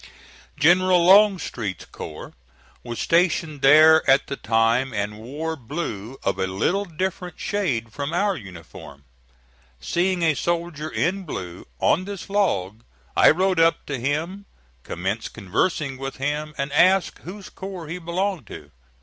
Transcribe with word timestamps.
General 0.59 1.05
Longstreet's 1.05 1.85
corps 1.85 2.33
was 2.83 2.97
stationed 2.97 3.61
there 3.61 4.01
at 4.09 4.25
the 4.25 4.35
time, 4.35 4.95
and 4.95 5.19
wore 5.19 5.55
blue 5.55 6.17
of 6.23 6.39
a 6.39 6.47
little 6.47 6.85
different 6.85 7.39
shade 7.39 7.93
from 7.93 8.11
our 8.11 8.35
uniform. 8.35 9.05
Seeing 9.79 10.23
a 10.23 10.33
soldier 10.33 10.89
in 10.89 11.21
blue 11.21 11.67
on 11.77 12.05
this 12.05 12.31
log, 12.31 12.83
I 13.15 13.29
rode 13.29 13.59
up 13.59 13.85
to 13.85 13.99
him, 13.99 14.47
commenced 14.81 15.33
conversing 15.35 15.99
with 15.99 16.15
him, 16.15 16.55
and 16.57 16.73
asked 16.73 17.19
whose 17.19 17.51
corps 17.51 17.87
he 17.87 17.99
belonged 17.99 18.47
to. 18.47 18.71